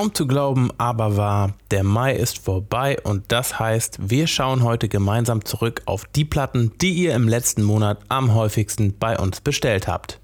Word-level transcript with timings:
Kaum 0.00 0.14
zu 0.14 0.26
glauben, 0.26 0.70
aber 0.78 1.18
wahr, 1.18 1.52
der 1.70 1.84
Mai 1.84 2.14
ist 2.14 2.38
vorbei 2.38 2.96
und 3.02 3.24
das 3.28 3.58
heißt, 3.58 3.98
wir 4.00 4.26
schauen 4.28 4.62
heute 4.62 4.88
gemeinsam 4.88 5.44
zurück 5.44 5.82
auf 5.84 6.06
die 6.06 6.24
Platten, 6.24 6.72
die 6.80 6.92
ihr 6.92 7.12
im 7.12 7.28
letzten 7.28 7.62
Monat 7.62 7.98
am 8.08 8.32
häufigsten 8.32 8.96
bei 8.98 9.18
uns 9.18 9.42
bestellt 9.42 9.88
habt. 9.88 10.18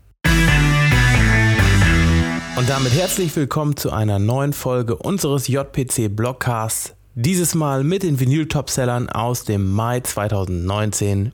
Und 2.56 2.70
damit 2.70 2.94
herzlich 2.94 3.36
willkommen 3.36 3.76
zu 3.76 3.92
einer 3.92 4.18
neuen 4.18 4.54
Folge 4.54 4.96
unseres 4.96 5.46
JPC 5.46 6.08
Blogcasts. 6.08 6.94
Dieses 7.14 7.54
Mal 7.54 7.84
mit 7.84 8.02
den 8.02 8.18
Vinyl-Topsellern 8.18 9.10
aus 9.10 9.44
dem 9.44 9.70
Mai 9.70 10.00
2019. 10.00 11.32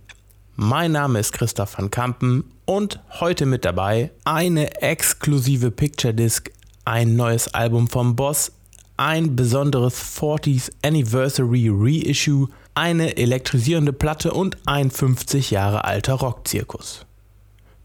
Mein 0.56 0.90
Name 0.90 1.20
ist 1.20 1.32
Christoph 1.32 1.78
van 1.78 1.92
Kampen 1.92 2.42
und 2.64 2.98
heute 3.20 3.46
mit 3.46 3.64
dabei 3.64 4.10
eine 4.24 4.82
exklusive 4.82 5.70
Picture 5.70 6.12
Disc 6.12 6.50
ein 6.84 7.16
neues 7.16 7.52
Album 7.54 7.88
vom 7.88 8.16
Boss, 8.16 8.52
ein 8.96 9.36
besonderes 9.36 9.94
40th 9.94 10.70
Anniversary 10.82 11.68
Reissue, 11.72 12.48
eine 12.74 13.16
elektrisierende 13.16 13.92
Platte 13.92 14.32
und 14.32 14.56
ein 14.66 14.90
50 14.90 15.50
Jahre 15.50 15.84
alter 15.84 16.14
Rockzirkus. 16.14 17.06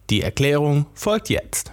Die 0.10 0.22
Erklärung 0.22 0.86
folgt 0.94 1.30
jetzt. 1.30 1.72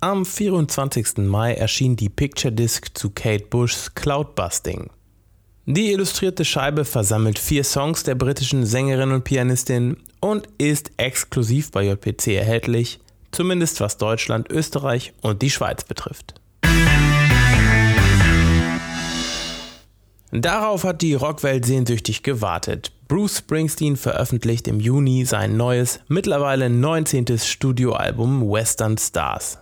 Am 0.00 0.26
24. 0.26 1.18
Mai 1.18 1.54
erschien 1.54 1.96
die 1.96 2.10
Picture 2.10 2.52
Disc 2.52 2.88
zu 2.94 3.10
Kate 3.10 3.46
Bushs 3.46 3.94
Cloudbusting. 3.94 4.90
Die 5.66 5.92
illustrierte 5.92 6.44
Scheibe 6.44 6.84
versammelt 6.84 7.38
vier 7.38 7.64
Songs 7.64 8.02
der 8.02 8.14
britischen 8.14 8.66
Sängerin 8.66 9.12
und 9.12 9.24
Pianistin 9.24 9.96
und 10.20 10.46
ist 10.58 10.92
exklusiv 10.98 11.70
bei 11.70 11.84
JPC 11.84 12.36
erhältlich 12.36 13.00
zumindest 13.34 13.80
was 13.80 13.96
Deutschland, 13.96 14.50
Österreich 14.50 15.12
und 15.20 15.42
die 15.42 15.50
Schweiz 15.50 15.84
betrifft. 15.84 16.34
Darauf 20.30 20.82
hat 20.82 21.00
die 21.02 21.14
Rockwelt 21.14 21.64
sehnsüchtig 21.64 22.24
gewartet. 22.24 22.90
Bruce 23.06 23.38
Springsteen 23.38 23.96
veröffentlicht 23.96 24.66
im 24.66 24.80
Juni 24.80 25.24
sein 25.24 25.56
neues, 25.56 26.00
mittlerweile 26.08 26.68
19. 26.68 27.38
Studioalbum 27.38 28.50
Western 28.50 28.98
Stars. 28.98 29.58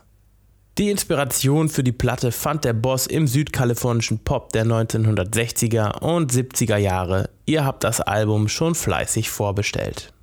Die 0.79 0.89
Inspiration 0.89 1.69
für 1.69 1.85
die 1.85 1.93
Platte 1.93 2.33
fand 2.33 2.65
der 2.65 2.73
Boss 2.73 3.07
im 3.07 3.27
südkalifornischen 3.27 4.21
Pop 4.21 4.55
der 4.55 4.65
1960er 4.65 5.99
und 5.99 6.33
70er 6.33 6.79
Jahre. 6.79 7.29
Ihr 7.45 7.67
habt 7.67 7.85
das 7.85 8.01
Album 8.01 8.49
schon 8.49 8.75
fleißig 8.75 9.29
vorbestellt. 9.29 10.15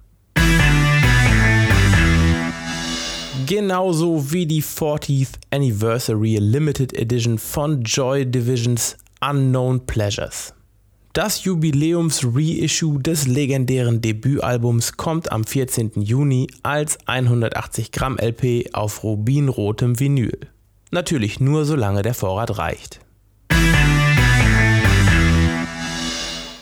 Genauso 3.49 4.31
wie 4.31 4.45
die 4.45 4.61
40th 4.61 5.39
Anniversary 5.49 6.37
Limited 6.37 6.93
Edition 6.93 7.39
von 7.39 7.81
Joy 7.81 8.23
Divisions 8.23 8.95
Unknown 9.27 9.87
Pleasures. 9.87 10.53
Das 11.13 11.43
Jubiläums-Reissue 11.45 13.01
des 13.01 13.25
legendären 13.25 14.01
Debütalbums 14.01 14.97
kommt 14.97 15.31
am 15.31 15.45
14. 15.45 15.93
Juni 15.95 16.45
als 16.61 16.99
180 17.07 17.91
Gramm 17.91 18.19
LP 18.19 18.69
auf 18.73 19.03
rubinrotem 19.03 19.99
Vinyl. 19.99 20.37
Natürlich 20.91 21.39
nur 21.39 21.65
solange 21.65 22.03
der 22.03 22.13
Vorrat 22.13 22.59
reicht. 22.59 22.99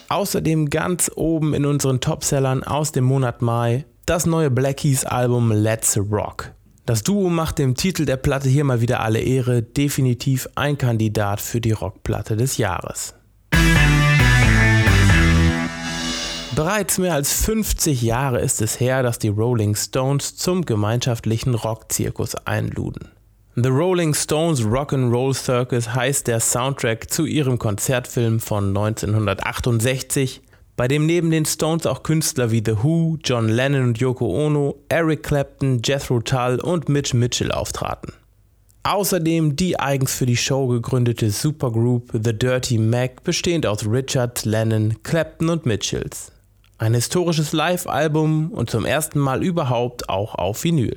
Außerdem 0.07 0.69
ganz 0.69 1.11
oben 1.13 1.53
in 1.53 1.65
unseren 1.65 1.99
Topsellern 1.99 2.63
aus 2.63 2.93
dem 2.93 3.03
Monat 3.03 3.41
Mai 3.41 3.83
das 4.05 4.25
neue 4.25 4.49
Black 4.49 4.77
Keys 4.77 5.03
Album 5.03 5.51
Let's 5.51 5.97
Rock. 5.97 6.53
Das 6.87 7.03
Duo 7.03 7.29
macht 7.29 7.59
dem 7.59 7.75
Titel 7.75 8.05
der 8.05 8.15
Platte 8.15 8.47
hier 8.47 8.63
mal 8.63 8.79
wieder 8.79 9.01
alle 9.01 9.19
Ehre, 9.19 9.61
definitiv 9.61 10.47
ein 10.55 10.77
Kandidat 10.77 11.41
für 11.41 11.59
die 11.59 11.73
Rockplatte 11.73 12.37
des 12.37 12.55
Jahres. 12.55 13.13
Bereits 16.55 16.97
mehr 16.97 17.13
als 17.13 17.43
50 17.43 18.01
Jahre 18.01 18.39
ist 18.39 18.61
es 18.61 18.79
her, 18.79 19.03
dass 19.03 19.19
die 19.19 19.27
Rolling 19.27 19.75
Stones 19.75 20.37
zum 20.37 20.63
gemeinschaftlichen 20.63 21.55
Rockzirkus 21.55 22.35
einluden. 22.47 23.09
The 23.55 23.67
Rolling 23.67 24.13
Stones 24.13 24.61
Rock'n'Roll 24.61 25.33
Circus 25.33 25.93
heißt 25.93 26.27
der 26.27 26.39
Soundtrack 26.39 27.11
zu 27.11 27.25
ihrem 27.25 27.59
Konzertfilm 27.59 28.39
von 28.39 28.69
1968, 28.69 30.41
bei 30.77 30.87
dem 30.87 31.07
neben 31.07 31.31
den 31.31 31.45
Stones 31.45 31.87
auch 31.87 32.03
Künstler 32.03 32.51
wie 32.51 32.61
The 32.63 32.83
Who, 32.83 33.17
John 33.23 33.49
Lennon 33.49 33.83
und 33.83 33.97
Yoko 33.97 34.27
Ono, 34.45 34.75
Eric 34.89 35.23
Clapton, 35.23 35.81
Jethro 35.83 36.21
Tull 36.21 36.59
und 36.61 36.87
Mitch 36.87 37.17
Mitchell 37.17 37.51
auftraten. 37.51 38.13
Außerdem 38.83 39.55
die 39.55 39.77
eigens 39.79 40.13
für 40.13 40.27
die 40.27 40.37
Show 40.37 40.67
gegründete 40.67 41.31
Supergroup 41.31 42.11
The 42.13 42.31
Dirty 42.31 42.77
Mac, 42.77 43.23
bestehend 43.23 43.65
aus 43.65 43.85
Richard, 43.85 44.45
Lennon, 44.45 45.01
Clapton 45.01 45.49
und 45.49 45.65
Mitchells. 45.65 46.31
Ein 46.77 46.93
historisches 46.93 47.53
Live-Album 47.53 48.51
und 48.51 48.69
zum 48.69 48.85
ersten 48.85 49.19
Mal 49.19 49.43
überhaupt 49.43 50.07
auch 50.09 50.35
auf 50.35 50.63
Vinyl. 50.63 50.95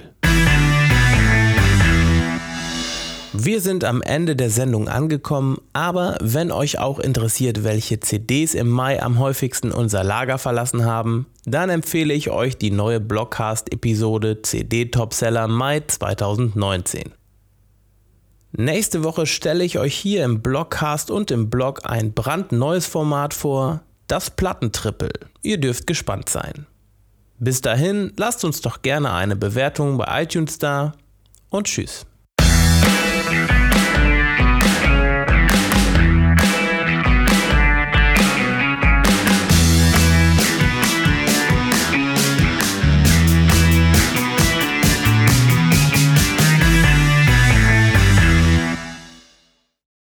Wir 3.32 3.60
sind 3.60 3.84
am 3.84 4.02
Ende 4.02 4.34
der 4.34 4.50
Sendung 4.50 4.88
angekommen, 4.88 5.58
aber 5.72 6.18
wenn 6.20 6.50
euch 6.50 6.80
auch 6.80 6.98
interessiert, 6.98 7.62
welche 7.62 8.00
CDs 8.00 8.54
im 8.54 8.68
Mai 8.68 9.00
am 9.00 9.20
häufigsten 9.20 9.70
unser 9.70 10.02
Lager 10.02 10.36
verlassen 10.36 10.84
haben, 10.84 11.26
dann 11.44 11.70
empfehle 11.70 12.12
ich 12.12 12.30
euch 12.30 12.58
die 12.58 12.72
neue 12.72 12.98
Blockcast-Episode 12.98 14.42
CD 14.42 14.86
Topseller 14.86 15.46
Mai 15.46 15.80
2019. 15.86 17.12
Nächste 18.50 19.04
Woche 19.04 19.26
stelle 19.26 19.62
ich 19.62 19.78
euch 19.78 19.94
hier 19.94 20.24
im 20.24 20.42
Blockcast 20.42 21.12
und 21.12 21.30
im 21.30 21.50
Blog 21.50 21.82
ein 21.84 22.12
brandneues 22.12 22.86
Format 22.86 23.32
vor, 23.32 23.82
das 24.08 24.32
Plattentrippel. 24.32 25.12
Ihr 25.42 25.58
dürft 25.58 25.86
gespannt 25.86 26.28
sein. 26.28 26.66
Bis 27.38 27.60
dahin, 27.60 28.12
lasst 28.16 28.44
uns 28.44 28.60
doch 28.60 28.82
gerne 28.82 29.12
eine 29.12 29.36
Bewertung 29.36 29.98
bei 29.98 30.24
iTunes 30.24 30.58
da 30.58 30.94
und 31.48 31.68
tschüss. 31.68 32.06